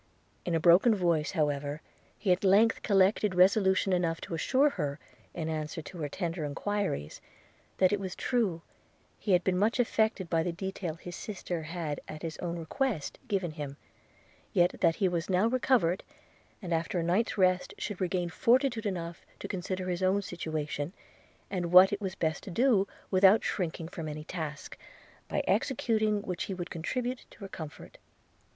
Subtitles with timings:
[0.45, 1.79] In a broken voice, however,
[2.17, 4.97] he at length collected resolution enough to assure her,
[5.35, 7.21] in answer to her tender enquiries,
[7.77, 8.63] that it was true
[9.19, 13.19] he had been much affected by the detail his sister had at his own request
[13.27, 13.77] given him,
[14.53, 16.03] yet that he was now recovered,
[16.63, 20.93] and after a night's rest should regain fortitude enough to consider his own situation,
[21.51, 24.79] and what it was best to do, without shrinking from any task,
[25.27, 27.99] by executing which he would contribute to her comfort.